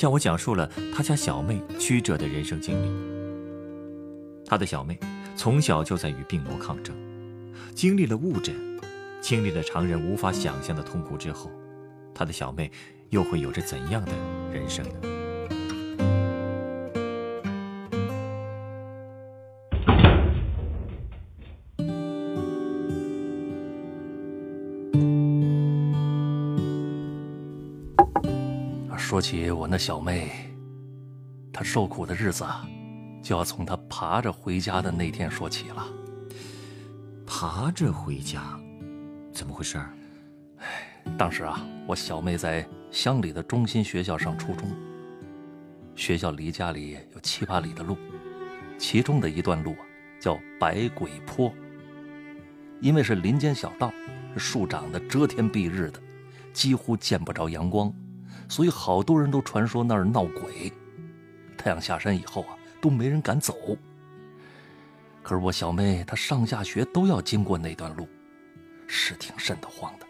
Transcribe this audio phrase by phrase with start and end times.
[0.00, 2.90] 向我讲述了他家小妹曲折的人生经历。
[4.46, 4.98] 他的小妹
[5.36, 6.96] 从小就在与病魔抗争，
[7.74, 8.54] 经历了误诊，
[9.20, 11.50] 经历了常人无法想象的痛苦之后，
[12.14, 12.72] 他的小妹
[13.10, 14.12] 又会有着怎样的
[14.50, 15.29] 人生呢？
[29.20, 30.30] 说起我那小妹，
[31.52, 32.42] 她受苦的日子，
[33.22, 35.86] 就要从她爬着回家的那天说起了。
[37.26, 38.58] 爬着回家，
[39.30, 39.76] 怎么回事？
[40.56, 44.66] 哎，当时啊，我小妹在乡里的中心学校上初中，
[45.94, 47.98] 学校离家里有七八里的路，
[48.78, 49.84] 其中的一段路啊
[50.18, 51.52] 叫百鬼坡，
[52.80, 53.92] 因为是林间小道，
[54.38, 56.00] 树长得遮天蔽日的，
[56.54, 57.92] 几乎见不着阳光。
[58.50, 60.70] 所以好多人都传说那儿闹鬼，
[61.56, 63.56] 太阳下山以后啊，都没人敢走。
[65.22, 68.08] 可是我小妹她上下学都要经过那段路，
[68.88, 70.06] 是挺瘆得慌的。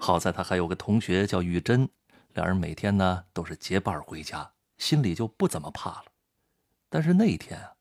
[0.00, 1.88] 好在她还有个同学叫玉珍，
[2.32, 6.06] 两人每天呢都是结伴回家，心里就不怎么怕了。
[6.90, 7.74] 但是那天啊，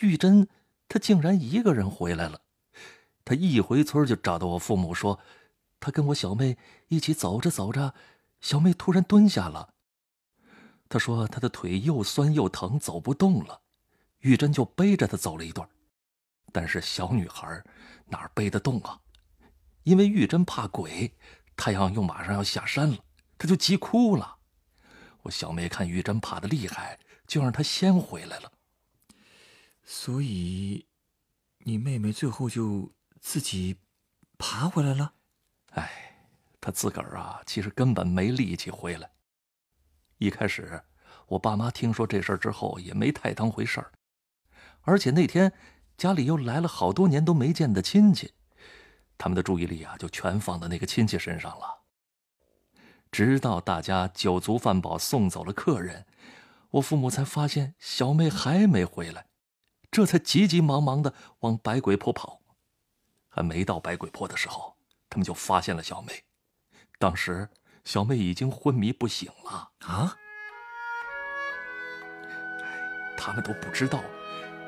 [0.00, 0.46] 玉珍
[0.88, 2.38] 她竟然一个人回来了。
[3.24, 5.18] 她一回村就找到我父母说，
[5.80, 7.94] 她跟我小妹一起走着走着。
[8.44, 9.72] 小妹突然蹲下了，
[10.90, 13.62] 她说她的腿又酸又疼，走不动了。
[14.18, 15.66] 玉珍就背着她走了一段，
[16.52, 17.64] 但是小女孩
[18.04, 19.00] 哪背得动啊？
[19.84, 21.10] 因为玉珍怕鬼，
[21.56, 22.98] 太阳又马上要下山了，
[23.38, 24.36] 她就急哭了。
[25.22, 28.52] 我小妹看玉珍怕的厉害，就让她先回来了。
[29.84, 30.84] 所以，
[31.60, 32.92] 你妹妹最后就
[33.22, 33.78] 自己
[34.36, 35.14] 爬回来了。
[35.70, 36.02] 哎。
[36.64, 39.10] 他自个儿啊，其实根本没力气回来。
[40.16, 40.82] 一开始，
[41.26, 43.92] 我爸妈听说这事儿之后，也没太当回事儿。
[44.80, 45.52] 而且那天
[45.98, 48.32] 家里又来了好多年都没见的亲戚，
[49.18, 51.82] 他们的注意力啊，就全放到那个亲戚身上了。
[53.12, 56.06] 直到大家酒足饭饱，送走了客人，
[56.70, 59.26] 我父母才发现小妹还没回来，
[59.90, 62.40] 这才急急忙忙的往百鬼坡跑。
[63.28, 64.78] 还没到百鬼坡的时候，
[65.10, 66.24] 他们就发现了小妹。
[66.98, 67.48] 当时，
[67.84, 70.16] 小妹已经昏迷不醒了啊！
[73.16, 74.00] 他们都不知道，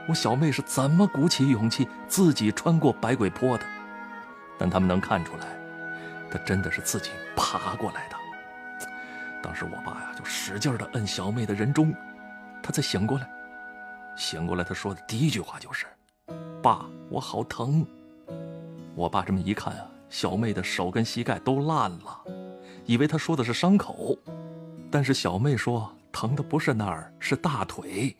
[0.09, 3.67] 我小妹是怎么鼓起勇气自己穿过百鬼坡的。
[4.59, 5.47] 但他们能看出来，
[6.31, 8.17] 她真的是自己爬过来的。
[9.43, 11.95] 当时我爸呀，就使劲的摁小妹的人中，
[12.63, 13.29] 她才醒过来。
[14.17, 15.87] 醒过来，她说的第一句话就是
[16.63, 17.87] ：“爸，我好疼。”
[18.97, 19.87] 我爸这么一看啊。
[20.17, 22.25] 小妹的手跟膝盖都烂了，
[22.87, 24.17] 以为他说的是伤口，
[24.91, 28.17] 但是小妹说疼的不是那儿，是大腿。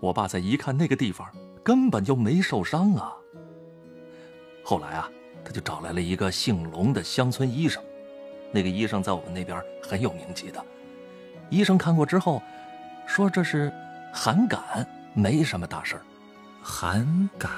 [0.00, 1.30] 我爸再一看那个地方，
[1.62, 3.12] 根本就没受伤啊。
[4.64, 5.08] 后来啊，
[5.44, 7.80] 他就找来了一个姓龙的乡村医生，
[8.50, 10.60] 那个医生在我们那边很有名气的。
[11.50, 12.42] 医生看过之后，
[13.06, 13.72] 说这是
[14.12, 14.60] 寒感，
[15.14, 16.02] 没什么大事儿。
[16.60, 17.52] 寒感，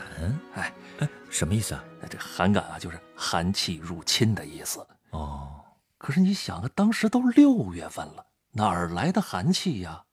[0.54, 1.83] 哎哎，什么意思啊？
[2.09, 5.65] 这寒感啊，就是寒气入侵的意思哦。
[5.99, 10.05] 可是你想啊，当时都六月份了，哪儿来的寒气呀？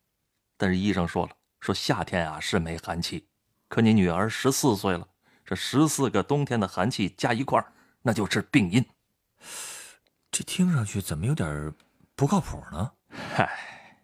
[0.58, 3.28] 但是医生说了，说夏天啊是没寒气，
[3.68, 5.08] 可你女儿十四岁了，
[5.46, 7.72] 这十四个冬天的寒气加一块儿，
[8.02, 8.84] 那就是病因。
[10.32, 11.72] 这听上去怎么有点
[12.16, 12.94] 不靠谱呢？
[13.36, 13.96] 嗨，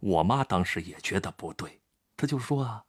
[0.00, 1.80] 我妈当时也觉得不对，
[2.16, 2.84] 她就说啊。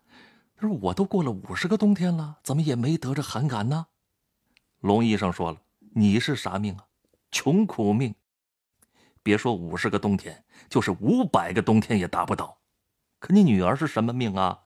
[0.56, 3.88] 他说：“我都过了五十个冬天了，怎么也没得着寒感呢？”
[4.82, 5.62] 龙医生说了
[5.96, 6.86] ：“你是啥命啊？
[7.32, 8.14] 穷苦命。
[9.22, 12.60] 别说五十个冬天，就是五百个冬天也达不到。
[13.20, 14.60] 可你女儿是什么命啊？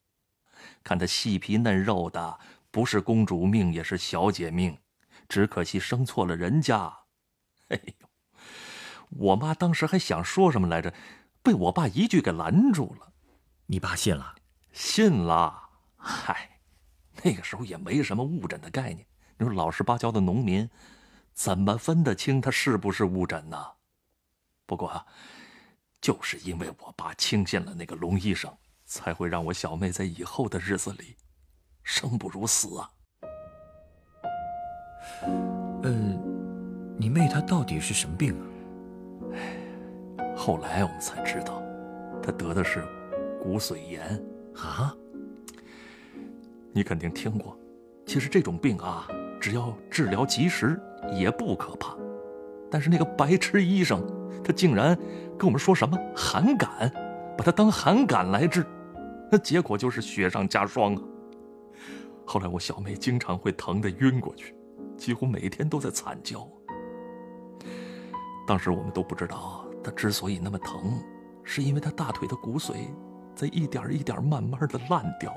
[0.84, 2.40] 看她细皮嫩肉的，
[2.72, 4.78] 不是公主命也是小姐命，
[5.30, 6.92] 只可惜生错了人家。
[7.70, 8.08] ”哎呦，
[9.10, 10.94] 我妈当时还想说什么来着，
[11.44, 13.14] 被我爸一句给拦住了。
[13.68, 14.36] 你爸信了？
[14.74, 15.67] 信了。
[16.08, 16.62] 嗨，
[17.22, 19.06] 那个时候也没什么误诊的概念。
[19.38, 20.70] 你说老实巴交的农民，
[21.34, 23.58] 怎么分得清他是不是误诊呢？
[24.66, 25.06] 不过，
[26.00, 31.18] 就是因为我爸轻信了那个龙医生，才会让我小妹在以后的日子里
[31.84, 32.90] 生不如死啊。
[35.84, 38.44] 嗯，你妹她到底是什么病啊？
[40.38, 41.62] 后来我们才知道，
[42.24, 42.82] 她得的是
[43.42, 44.24] 骨髓炎
[44.56, 44.96] 啊。
[46.78, 47.58] 你肯定听过，
[48.06, 49.08] 其实这种病啊，
[49.42, 50.80] 只要治疗及时，
[51.12, 51.98] 也不可怕。
[52.70, 54.06] 但是那个白痴医生，
[54.44, 54.96] 他竟然
[55.40, 56.70] 跟我们说什么寒感，
[57.36, 58.64] 把它当寒感来治，
[59.32, 61.02] 那结果就是雪上加霜啊。
[62.28, 64.54] 后来我小妹经常会疼得晕过去，
[64.96, 66.48] 几乎每天都在惨叫。
[68.46, 71.02] 当时我们都不知道，她之所以那么疼，
[71.44, 72.74] 是因为她大腿的骨髓
[73.34, 75.36] 在一点一点慢慢的烂掉，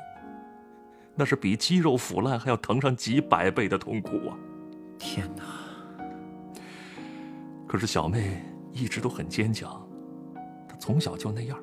[1.21, 4.39] 那是比肌肉腐烂还要疼上几百倍的痛苦啊！
[4.99, 5.45] 天哪！
[7.69, 9.87] 可是小妹一直都很坚强，
[10.67, 11.59] 她从小就那样。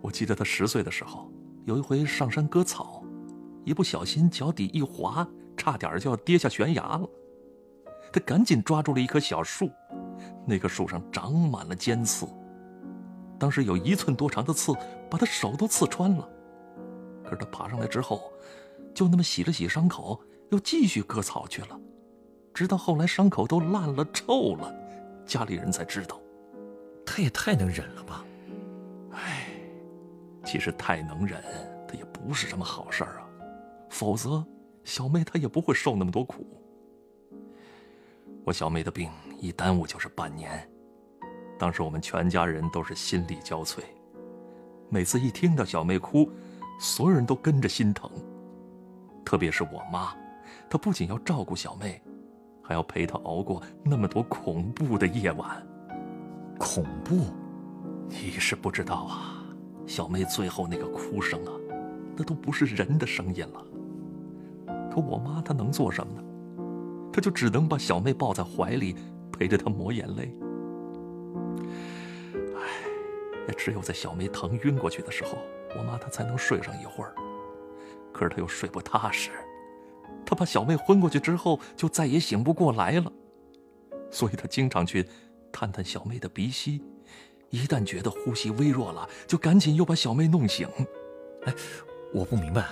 [0.00, 1.30] 我记得她十岁的时候，
[1.66, 3.04] 有一回上山割草，
[3.66, 7.06] 一不小心脚底一滑，差点就要跌下悬崖了。
[8.10, 9.68] 她赶紧抓住了一棵小树，
[10.46, 12.26] 那棵树上长满了尖刺，
[13.38, 14.72] 当时有一寸多长的刺，
[15.10, 16.26] 把她手都刺穿了。
[17.24, 18.32] 可是她爬上来之后，
[18.98, 21.80] 就那么洗了洗伤口，又继续割草去了，
[22.52, 24.74] 直到后来伤口都烂了、臭了。
[25.24, 26.20] 家里人才知道，
[27.06, 28.24] 他也太能忍了吧！
[29.12, 29.50] 唉，
[30.44, 31.40] 其实太能忍，
[31.86, 33.28] 他也不是什么好事儿啊。
[33.88, 34.44] 否则，
[34.82, 36.44] 小妹她也不会受那么多苦。
[38.44, 39.08] 我小妹的病
[39.38, 40.68] 一耽误就是半年，
[41.56, 43.78] 当时我们全家人都是心力交瘁。
[44.88, 46.28] 每次一听到小妹哭，
[46.80, 48.10] 所有人都跟着心疼，
[49.28, 50.14] 特别是我妈，
[50.70, 52.00] 她不仅要照顾小妹。
[52.62, 55.62] 还要陪她熬过那么多恐怖的夜晚。
[56.58, 57.26] 恐怖？
[58.08, 59.44] 你是不知道啊，
[59.86, 61.52] 小妹最后那个哭声啊，
[62.16, 63.62] 那都不是人的声音了。
[64.90, 66.22] 可我妈她能做什么呢？
[67.12, 68.96] 她就只能把小妹抱在怀里，
[69.30, 70.34] 陪着她抹眼泪。
[72.56, 72.64] 唉，
[73.46, 75.36] 也只有在小妹疼晕过去的时候，
[75.78, 77.12] 我妈她才能睡上一会儿。
[78.18, 79.30] 可是她又睡不踏实。
[80.26, 83.12] 他怕小妹昏过去之后就再也醒不过来了，
[84.10, 85.08] 所以他经常去
[85.52, 86.82] 探探小妹的鼻息，
[87.48, 90.68] 一旦觉得呼吸微弱了，就赶紧又把小妹弄醒。
[91.46, 91.54] 哎，
[92.12, 92.62] 我不明白，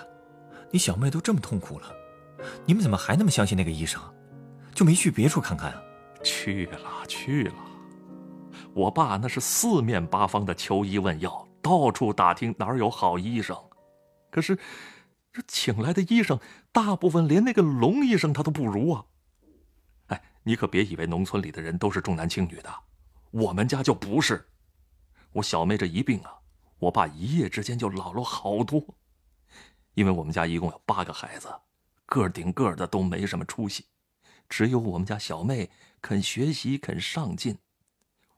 [0.70, 1.86] 你小妹都这么痛苦了，
[2.66, 4.02] 你们怎么还那么相信那个医生，
[4.74, 5.82] 就没去别处看看啊？
[6.22, 7.54] 去了去了，
[8.74, 13.56] 我爸那是四面八方的求医问药，到处打听哪儿有好医生，
[14.30, 14.58] 可是。
[15.36, 16.40] 这请来的医生，
[16.72, 19.04] 大部分连那个龙医生他都不如啊！
[20.06, 22.74] 哎，你可别以为农村里的人都是重男轻女的，
[23.32, 24.48] 我们家就不是。
[25.32, 26.38] 我小妹这一病啊，
[26.78, 28.96] 我爸一夜之间就老了好多。
[29.92, 31.48] 因为我们家一共有八个孩子，
[32.06, 33.84] 个顶个的都没什么出息，
[34.48, 37.58] 只有我们家小妹肯学习、肯上进。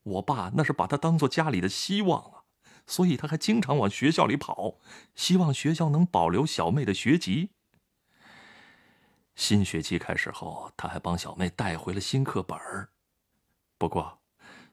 [0.03, 2.38] 我爸那是把她当做家里的希望啊。
[2.89, 4.79] 所以他还经常往学校里跑，
[5.15, 7.51] 希望学校能保留小妹的学籍。
[9.37, 12.89] 新学期开始后，他还帮小妹带回了新课本儿。
[13.77, 14.19] 不过，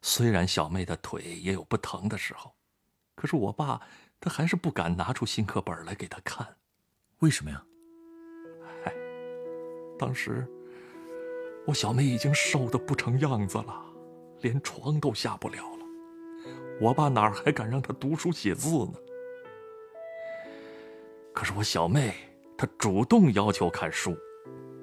[0.01, 2.55] 虽然小妹的腿也有不疼的时候，
[3.15, 3.81] 可是我爸
[4.19, 6.55] 他还是不敢拿出新课本来给她看。
[7.19, 7.63] 为什么呀？
[8.85, 8.93] 哎，
[9.99, 10.47] 当时
[11.67, 13.85] 我小妹已经瘦得不成样子了，
[14.39, 15.74] 连床都下不了。
[16.79, 18.93] 我爸哪还敢让他读书写字呢？
[21.33, 22.13] 可是我小妹
[22.57, 24.15] 她主动要求看书，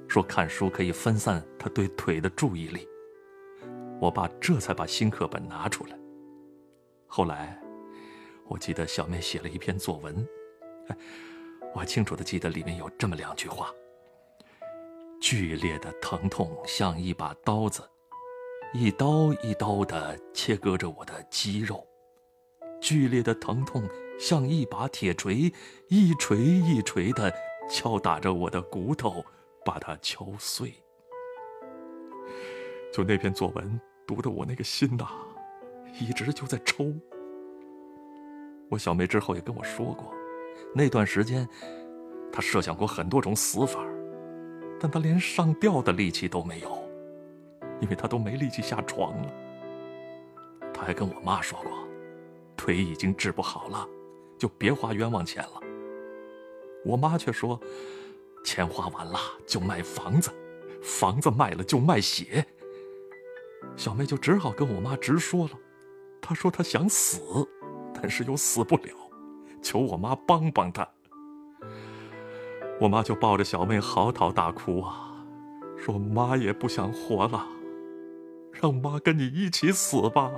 [0.09, 2.89] 说看书可以分散她对腿的注意力。
[4.01, 5.99] 我爸这才把新课本拿出来。
[7.07, 7.59] 后来，
[8.49, 10.27] 我记得小妹写了一篇作文，
[11.75, 13.71] 我还清楚的记得里面有这么两句话：
[15.21, 17.83] 剧烈的疼痛像一把刀子。
[18.75, 21.87] 一刀一刀的切割着我的肌肉，
[22.81, 23.87] 剧烈的疼痛
[24.19, 25.53] 像一把铁锤，
[25.89, 27.31] 一锤一锤的
[27.69, 29.23] 敲打着我的骨头，
[29.63, 30.73] 把它敲碎。
[32.91, 35.07] 就那篇作文读的我那个心呐，
[36.01, 36.95] 一直就在抽。
[38.71, 40.15] 我小妹之后也跟我说过，
[40.75, 41.47] 那段时间，
[42.33, 43.85] 她设想过很多种死法，
[44.81, 46.82] 但她连上吊的力气都没有。
[47.83, 49.33] 因为他都没力气下床了。
[50.73, 51.73] 他还跟我妈说过，
[52.57, 53.87] 腿已经治不好了，
[54.39, 55.61] 就别花冤枉钱了。
[56.85, 57.61] 我妈却说，
[58.45, 60.31] 钱花完了就卖房子，
[60.81, 62.47] 房子卖了就卖血。
[63.77, 65.51] 小妹就只好跟我妈直说了，
[66.21, 67.21] 她说她想死，
[67.93, 68.95] 但是又死不了，
[69.61, 70.89] 求我妈帮帮她。
[72.81, 75.25] 我妈就抱着小妹嚎啕大哭啊，
[75.77, 77.47] 说妈也不想活了，
[78.53, 80.31] 让妈跟你一起死吧，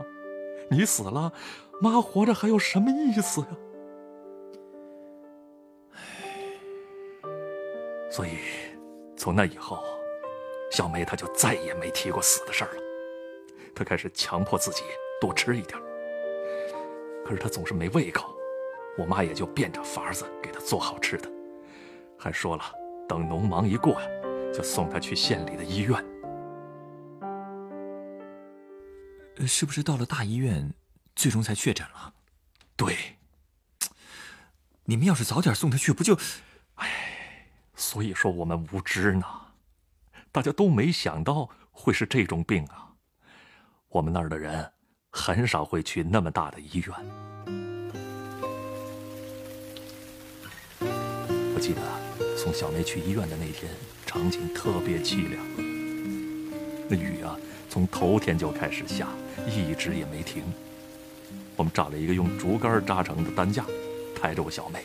[0.70, 1.32] 你死了，
[1.80, 3.46] 妈活着还有什么意思呀？
[8.10, 8.38] 所以，
[9.16, 9.82] 从那以后，
[10.70, 12.82] 小梅她就再也没提过死的事儿了。
[13.74, 14.82] 她开始强迫自己
[15.20, 15.76] 多吃一点，
[17.24, 18.32] 可是她总是没胃口，
[18.96, 21.28] 我妈也就变着法子给她做好吃的，
[22.16, 22.62] 还说了
[23.08, 24.00] 等农忙一过，
[24.52, 26.02] 就送她去县里的医院。
[29.46, 30.72] 是不是到了大医院，
[31.14, 32.14] 最终才确诊了？
[32.76, 33.16] 对。
[34.84, 36.18] 你们要是早点送他去，不就……
[36.76, 37.12] 哎。
[37.76, 39.26] 所以说我们无知呢，
[40.30, 42.92] 大家都没想到会是这种病啊。
[43.88, 44.72] 我们那儿的人
[45.10, 46.90] 很少会去那么大的医院。
[51.52, 53.72] 我记得送小梅去医院的那天，
[54.06, 55.44] 场景特别凄凉。
[56.88, 57.36] 那雨啊，
[57.74, 59.08] 从头天就开始下，
[59.48, 60.44] 一直也没停。
[61.56, 63.64] 我们找了一个用竹竿扎成的担架，
[64.14, 64.84] 抬着我小妹，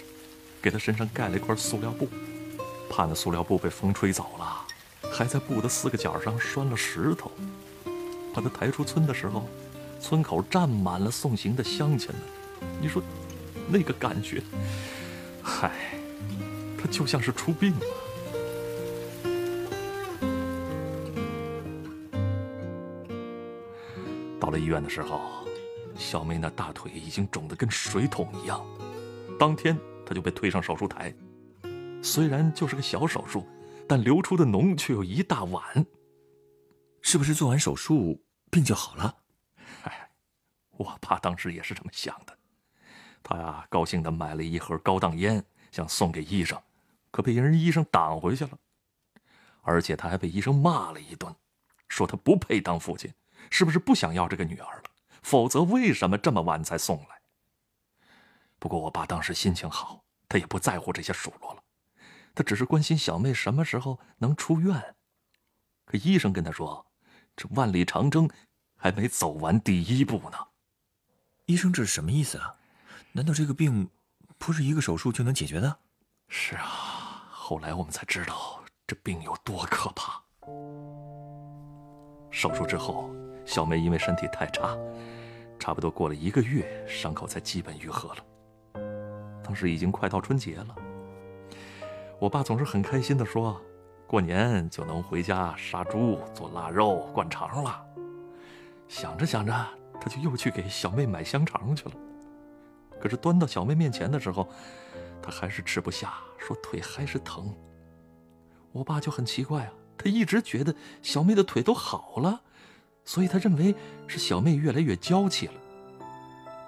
[0.60, 2.10] 给她身上盖了一块塑料布。
[2.90, 4.66] 怕那塑料布被风吹走了，
[5.14, 7.32] 还在布的四个角上拴了石头。
[8.34, 9.48] 把她抬出村的时候，
[10.02, 12.70] 村口站满了送行的乡亲们。
[12.82, 13.04] 你说，
[13.68, 14.42] 那个感觉，
[15.44, 15.70] 嗨，
[16.76, 17.86] 她就像是出殡了。
[24.50, 25.46] 到了医院的时候，
[25.96, 28.66] 小梅那大腿已经肿得跟水桶一样，
[29.38, 31.14] 当天她就被推上手术台。
[32.02, 33.46] 虽然就是个小手术，
[33.88, 35.86] 但流出的脓却有一大碗。
[37.00, 39.16] 是不是做完手术病就好了？
[39.84, 40.10] 哎，
[40.72, 42.36] 我爸当时也是这么想的。
[43.22, 46.60] 他呀，高兴的买了一盒高档烟，想送给医生，
[47.12, 48.58] 可被人医生挡回去了。
[49.62, 51.32] 而且他还被医生骂了一顿，
[51.88, 53.14] 说他不配当父亲，
[53.50, 54.84] 是不是不想要这个女儿了？
[55.22, 57.20] 否则为什么这么晚才送来？
[58.58, 61.64] 不过我爸当时心情好，他也不在乎这些数落了。
[62.36, 64.96] 他只是关心小妹什么时候能出院，
[65.86, 66.86] 可医生跟他说
[67.36, 68.30] ：“这万里长征
[68.76, 70.38] 还没走完第一步呢。”
[71.48, 72.56] 医生这是什么意思啊？
[73.12, 73.90] 难道这个病
[74.38, 75.80] 不是一个手术就能解决的？
[76.28, 80.22] 是啊，后来我们才知道这病有多可怕。
[82.32, 83.10] 手术之后，
[83.50, 84.78] 小妹因为身体太差，
[85.58, 88.24] 差不多过了一个月，伤口才基本愈合了。
[89.44, 90.76] 当时已经快到春节了。
[92.20, 93.60] 我爸总是很开心地说
[94.06, 97.84] ：“过年就能回家杀猪、做腊肉、灌肠了。”
[98.88, 99.52] 想着想着，
[100.00, 101.96] 他就又去给小妹买香肠去了。
[103.02, 104.48] 可是端到小妹面前的时候，
[105.24, 107.52] 他还是吃不下，说腿还是疼。
[108.72, 112.44] 我爸就很奇怪啊，他一直觉得小妹的腿都好了，
[113.10, 113.74] 所以他认为
[114.06, 115.54] 是小妹越来越娇气了。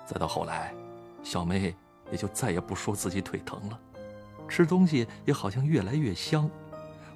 [0.07, 0.73] 再到后来，
[1.21, 1.75] 小妹
[2.09, 3.79] 也就再也不说自己腿疼了。
[4.49, 6.49] 吃东西也好像越来越香，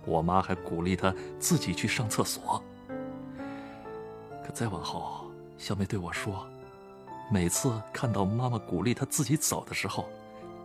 [0.06, 2.64] 我妈还鼓励她自己去上厕所。
[4.46, 5.26] 可再往后，
[5.58, 6.48] 小妹对我说，
[7.32, 10.08] 每次看到妈妈鼓励她自己走的时候，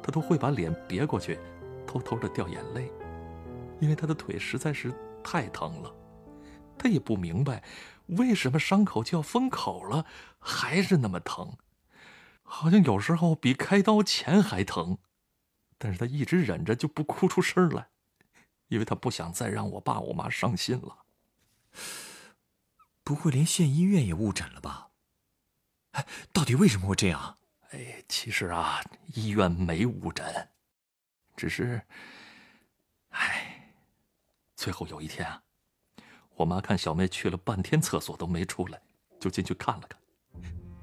[0.02, 1.38] 她都会把脸别过去，
[1.86, 2.92] 偷偷的掉眼泪，
[3.80, 4.92] 因为她的腿实在是
[5.24, 5.90] 太疼了。
[6.76, 7.62] 她也不明白，
[8.16, 10.06] 为什么伤口就要封口了，
[10.38, 11.56] 还是那么疼，
[12.42, 14.98] 好像有时候比开刀前还疼。
[15.78, 17.88] 但是他一直忍着，就不哭出声来，
[18.68, 21.04] 因为他不想再让我爸我妈伤心了。
[23.02, 24.90] 不会连县医院也误诊了吧？
[25.92, 27.38] 哎，到底为什么会这样？
[27.70, 28.82] 哎，其实啊，
[29.14, 30.50] 医院没误诊，
[31.36, 31.82] 只是……
[33.10, 33.72] 哎，
[34.56, 35.42] 最后有一天啊，
[36.40, 38.80] 我妈看小妹去了半天厕所都没出来，
[39.20, 40.00] 就进去看了看，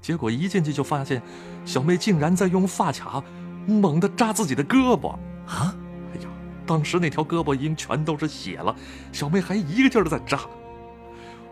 [0.00, 1.20] 结果一进去就发现，
[1.64, 3.22] 小妹竟然在用发卡。
[3.66, 5.10] 猛地扎自己的胳膊
[5.46, 5.76] 啊！
[6.14, 6.28] 哎呀，
[6.64, 8.74] 当时那条胳膊已经全都是血了，
[9.12, 10.40] 小妹还一个劲儿的在扎。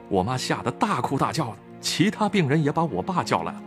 [0.08, 3.62] 我妈吓得大哭大叫的，其他病人也把我爸叫来了。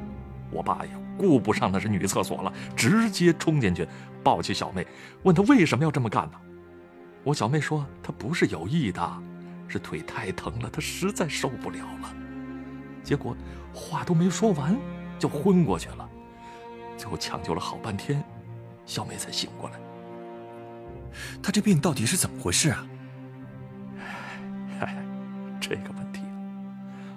[0.49, 3.87] 我爸呀，顾不上那是女厕所了，直接冲进去
[4.23, 4.87] 抱起小妹，
[5.21, 6.39] 问她为什么要这么干呢？
[7.23, 9.21] 我小妹说她不是有意的，
[9.69, 12.13] 是腿太疼了，她实在受不了了。
[13.03, 13.35] 结果
[13.73, 14.75] 话都没说完，
[15.17, 16.09] 就昏过去了。
[16.97, 18.23] 最后抢救了好半天。
[18.85, 19.79] 小梅才醒过来。
[21.43, 22.87] 她这病到底是怎么回事啊？
[24.81, 24.95] 哎，
[25.61, 26.21] 这个问题，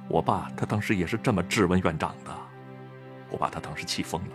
[0.09, 2.31] 我爸他当时也是这么质问院长的。
[3.31, 4.31] 我把他当时气疯了，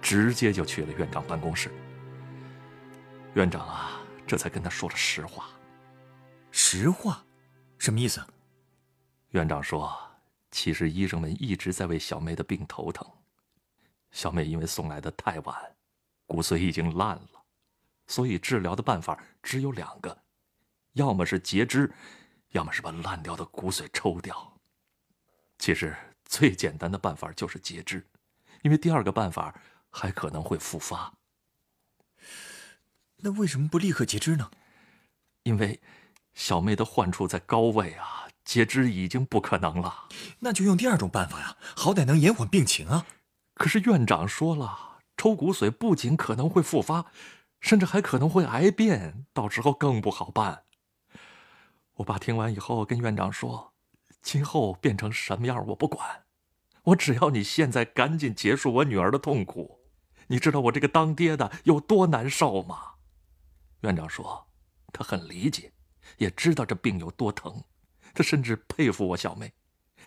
[0.00, 1.70] 直接就去了院长办公室。
[3.34, 5.46] 院长啊，这才跟他说了实话。
[6.52, 7.24] 实话，
[7.80, 8.22] 什么意思？
[9.30, 9.98] 院长说，
[10.50, 13.10] 其实医生们一直在为小妹的病头疼。
[14.10, 15.76] 小妹因为送来的太晚，
[16.26, 17.42] 骨髓已经烂了，
[18.06, 20.22] 所以治疗的办法只有两个，
[20.92, 21.90] 要么是截肢，
[22.50, 24.58] 要么是把烂掉的骨髓抽掉。
[25.58, 25.96] 其实
[26.26, 28.06] 最简单的办法就是截肢，
[28.60, 29.58] 因为第二个办法
[29.88, 31.14] 还可能会复发。
[33.16, 34.50] 那为什么不立刻截肢呢？
[35.44, 35.80] 因为
[36.40, 40.08] 小妹的患处在高位啊，截肢已经不可能了。
[40.38, 43.04] 那就用第二种办法呀，好歹能延缓病情啊。
[43.52, 47.12] 可是院长说了，抽骨髓不仅可能会复发，
[47.60, 50.62] 甚至还可能会癌变，到时候更不好办。
[51.96, 53.74] 我爸听完以后跟院长说
[54.22, 56.24] ：“今后变成什么样我不管，
[56.84, 59.80] 我只要你现在赶紧结束我女儿的痛苦。
[60.28, 62.94] 你知道我这个当爹的有多难受吗？”
[63.82, 64.48] 院长说，
[64.90, 65.70] 他很理解，
[66.18, 67.62] 也知道这病有多疼，
[68.14, 69.52] 他甚至佩服我小妹，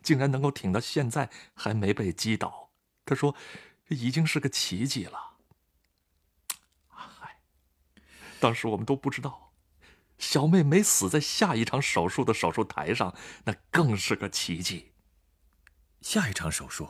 [0.02, 2.72] 竟然能够挺到现在还没被击倒。
[3.06, 3.36] 他说
[3.88, 5.38] ：“这已经是个奇迹了。”
[6.88, 7.40] 嗨，
[8.40, 9.52] 当时我们都不知道，
[10.18, 13.14] 小妹没死在下一场手术的手术台上，
[13.46, 14.92] 那更是个奇迹。
[16.02, 16.90] 下一场手术，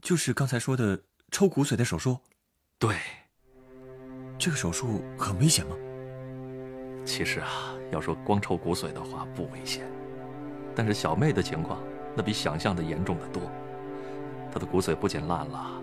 [0.00, 2.20] 就是刚才说的抽骨髓的手术。
[2.78, 2.98] 对，
[4.38, 5.76] 这个手术很危险吗？
[7.06, 7.48] 其实啊，
[7.92, 9.86] 要说光抽骨髓的话不危险，
[10.74, 11.78] 但是小妹的情况
[12.16, 13.42] 那比想象的严重的多。
[14.52, 15.80] 她的骨髓不仅烂了，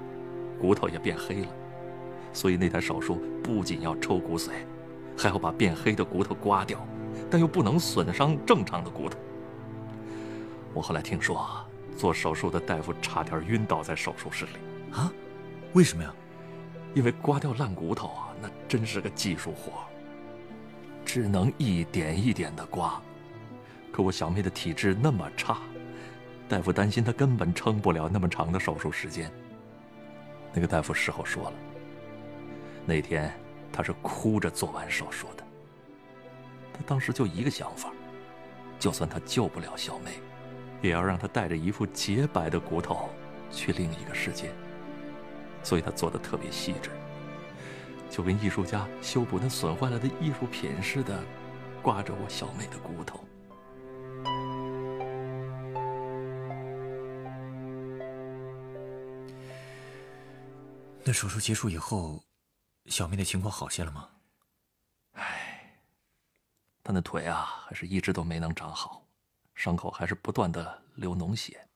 [0.60, 1.48] 骨头也变黑了，
[2.34, 4.50] 所以那台手术不仅要抽骨髓，
[5.18, 6.86] 还要把变黑的骨头刮掉，
[7.32, 9.18] 但又不能损伤正常的骨头。
[10.74, 11.48] 我后来听说，
[11.96, 14.52] 做手术的大夫差点晕倒在手术室里。
[14.92, 15.12] 啊？
[15.74, 16.14] 为什么呀？
[16.94, 19.72] 因为刮掉烂骨头啊，那真是个技术活，
[21.06, 23.02] 只能一点一点的刮。
[23.92, 25.58] 可我小妹的体质那么差。
[26.50, 29.32] 大夫担心她根本撑不了那么长的手术时间。
[30.54, 31.54] 那个大夫事后说了，
[32.86, 33.34] 那天
[33.72, 35.44] 他是哭着做完手术的。
[36.74, 37.92] 他当时就一个想法，
[38.78, 40.12] 就算他救不了小妹，
[40.82, 43.10] 也要让她带着一副洁白的骨头
[43.50, 44.52] 去另一个世界。
[45.64, 46.90] 所以他做的特别细致，
[48.14, 51.20] 就跟艺术家修补那损坏了的艺术品似的，
[51.82, 53.26] 挂着我小妹的骨头。
[61.04, 62.24] 那手术结束以后，
[62.86, 64.08] 小妹的情况好些了吗？
[65.14, 65.74] 唉，
[66.84, 69.04] 她那腿啊，还是一直都没能长好，
[69.56, 71.68] 伤口还是不断的流脓血。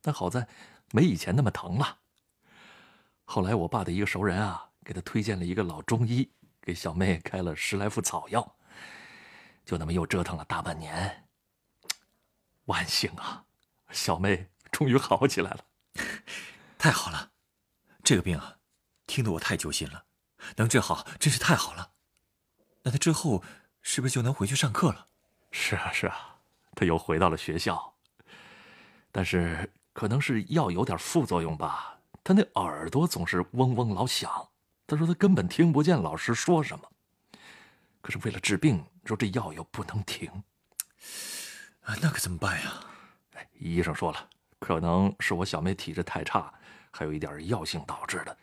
[0.00, 0.48] 但好在
[0.92, 1.98] 没以前那么疼了。
[3.26, 8.56] 后来我爸的一个熟人啊，给他推荐了一个老中医，给小妹开了十来副草药。
[9.64, 11.28] 就那么又折腾了大半年，
[12.64, 13.44] 万幸啊，
[13.90, 15.64] 小妹终于好起来了。
[16.78, 17.30] 太好了！
[18.02, 18.56] 这个病啊，
[19.06, 20.04] 听得我太揪心了，
[20.56, 21.92] 能治好真是太好了。
[22.82, 23.44] 那他之后
[23.82, 25.06] 是不是就能回去上课了？
[25.52, 26.40] 是啊，是啊，
[26.74, 27.94] 他又回到了学校。
[29.12, 34.48] 但是可能是药有点副作用吧，他那耳朵总是嗡嗡老响。
[34.90, 36.84] 他说他根本听不见老师说什么。
[38.00, 40.28] 可是为了治病，说这药又不能停，
[41.82, 42.84] 啊，那可怎么办呀？
[43.34, 46.52] 哎，医生说了，可能是我小妹体质太差。
[46.90, 48.38] 还有一点药性导致的，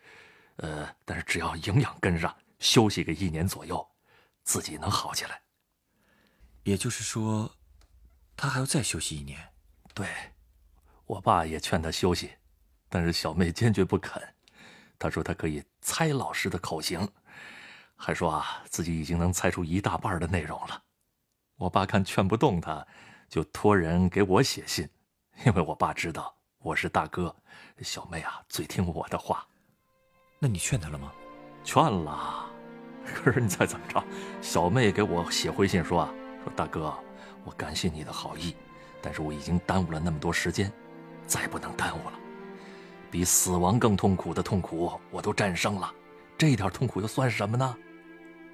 [0.58, 3.86] 呃，但是只要营养跟上，休息个一年左右，
[4.44, 5.42] 自己能好起来。
[6.64, 7.54] 也就是说，
[8.38, 9.50] 他还要再休息一年。
[9.94, 10.08] 对，
[11.08, 12.32] 我爸也劝他休息，
[12.88, 14.37] 但是小妹坚决不肯。
[15.00, 17.08] 他说他可以猜老师的口型，
[17.96, 20.84] 还说啊自己已经能猜出一大半的内容了。
[21.58, 22.86] 我爸看劝不动他，
[23.28, 24.88] 就托人给我写信，
[25.46, 26.34] 因为我爸知道。
[26.60, 27.34] 我是大哥，
[27.82, 29.48] 小妹啊最听我的话。
[30.40, 31.14] 那你劝他了吗？
[31.64, 32.46] 劝了，
[33.06, 34.04] 可是你猜怎么着？
[34.42, 36.94] 小妹给我写回信说啊，说大哥，
[37.46, 38.56] 我感谢你的好意，
[39.02, 40.72] 但是我已经耽误了那么多时间，
[41.26, 42.20] 再不能耽误了。
[43.18, 45.92] 比死亡更痛苦的痛苦我都战胜了，
[46.38, 47.76] 这点痛苦又算什么呢？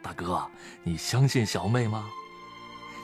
[0.01, 0.41] 大哥，
[0.83, 2.09] 你相信小妹吗？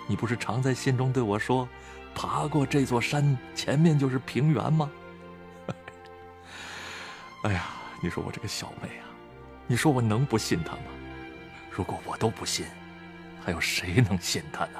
[0.08, 1.67] 你不是常在信中对我说？
[2.15, 4.89] 爬过这座山，前面就是平原吗？
[7.43, 7.65] 哎呀，
[8.02, 9.12] 你说我这个小妹啊，
[9.67, 10.84] 你说我能不信她吗？
[11.69, 12.65] 如果我都不信，
[13.43, 14.80] 还有谁能信她呢？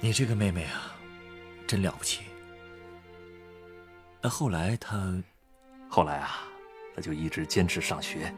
[0.00, 0.92] 你这个妹妹啊，
[1.66, 2.24] 真了不起。
[4.22, 5.20] 那后来他
[5.88, 6.44] 后来啊，
[6.94, 8.32] 他就一直坚持上学，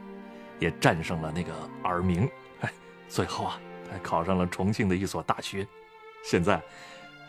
[0.59, 2.27] 也战胜了那个耳鸣，
[2.61, 2.73] 哎，
[3.07, 5.65] 最后啊，他还考上了重庆的一所大学。
[6.23, 6.59] 现在，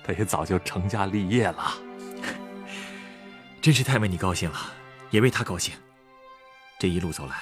[0.02, 1.74] 他也早就成家立业了。
[3.60, 4.58] 真是太为你高兴了，
[5.10, 5.74] 也为他高兴。
[6.78, 7.36] 这一路走来，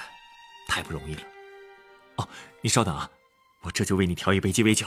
[0.67, 1.21] 太不容易了。
[2.17, 2.27] 哦，
[2.59, 3.09] 你稍等啊，
[3.61, 4.85] 我这就为你调一杯鸡尾酒。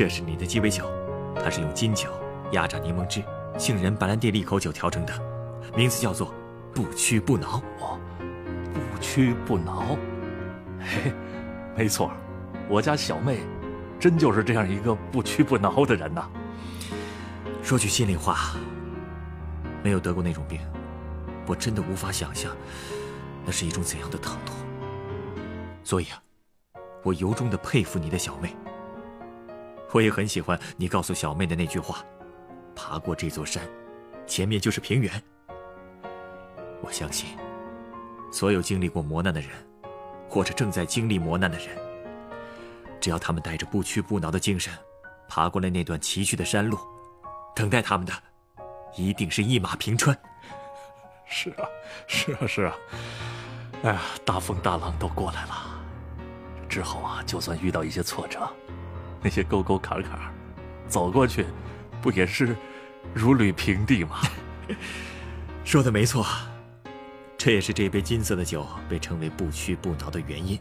[0.00, 0.90] 这是你的鸡尾酒，
[1.44, 2.08] 它是用金酒、
[2.52, 3.22] 压榨柠檬汁、
[3.58, 5.12] 杏仁白兰地利口酒调成的，
[5.76, 6.32] 名字叫做
[6.74, 7.62] “不屈不挠”。
[7.80, 8.00] 哦，
[8.72, 9.98] 不屈不挠。
[10.78, 11.12] 嘿，
[11.76, 12.10] 没错，
[12.66, 13.40] 我家小妹，
[13.98, 16.30] 真就是这样一个不屈不挠的人呐。
[17.62, 18.56] 说句心里话，
[19.84, 20.62] 没有得过那种病，
[21.46, 22.50] 我真的无法想象，
[23.44, 24.56] 那是一种怎样的疼痛。
[25.84, 26.22] 所以啊，
[27.02, 28.56] 我由衷的佩服你的小妹。
[29.92, 32.04] 我也很喜欢你告诉小妹的那句话
[32.76, 33.62] ：“爬过这座山，
[34.26, 35.22] 前面就是平原。”
[36.80, 37.36] 我相信，
[38.32, 39.50] 所有经历过磨难的人，
[40.28, 41.68] 或者正在经历磨难的人，
[43.00, 44.72] 只要他们带着不屈不挠的精神，
[45.28, 46.78] 爬过了那段崎岖的山路，
[47.54, 48.12] 等待他们的，
[48.96, 50.16] 一定是一马平川。
[51.26, 51.68] 是啊，
[52.06, 52.76] 是啊，是啊。
[53.82, 55.54] 哎呀，大风大浪都过来了，
[56.68, 58.48] 之后啊，就算遇到一些挫折。
[59.22, 60.18] 那些沟沟坎坎，
[60.88, 61.44] 走过去，
[62.00, 62.56] 不也是
[63.12, 64.16] 如履平地吗？
[65.64, 66.26] 说的没错，
[67.36, 70.58] 这也是这杯金色的酒被称为不屈不挠的原因。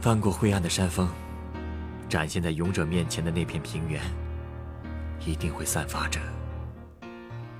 [0.00, 1.08] 翻过灰暗的山峰，
[2.08, 4.00] 展现在勇者面前的那片平原，
[5.24, 6.20] 一定会散发着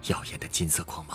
[0.09, 1.15] 耀眼的金色光芒。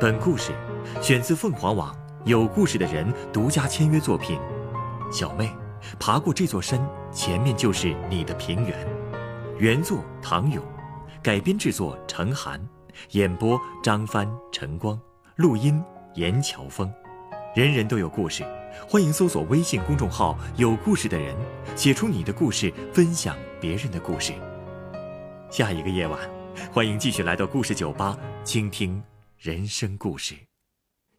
[0.00, 0.52] 本故事。
[1.00, 4.38] 选自凤凰网有故事的人独家签约作品，
[5.12, 5.50] 《小妹
[5.98, 6.80] 爬过这座山，
[7.12, 8.86] 前面就是你的平原》。
[9.58, 10.62] 原作唐勇，
[11.22, 12.60] 改编制作陈寒，
[13.10, 15.00] 演播张帆、陈光，
[15.36, 15.82] 录音
[16.14, 16.92] 严乔峰。
[17.54, 18.44] 人人都有故事，
[18.88, 21.36] 欢迎搜索微信公众号“有故事的人”，
[21.76, 24.32] 写出你的故事，分享别人的故事。
[25.50, 26.18] 下一个夜晚，
[26.72, 29.00] 欢迎继续来到故事酒吧，倾听
[29.38, 30.34] 人生故事。